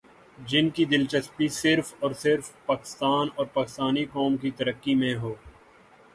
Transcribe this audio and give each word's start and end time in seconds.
جن 0.47 0.69
کی 0.69 0.85
دلچسپی 0.85 1.47
صرف 1.47 1.93
اور 1.99 2.11
صرف 2.13 2.51
پاکستان 2.65 3.27
اور 3.35 3.45
پاکستانی 3.45 4.05
قوم 4.05 4.37
کی 4.37 4.51
ترقی 4.51 4.95
میں 4.95 5.15
ہو۔ 5.15 5.33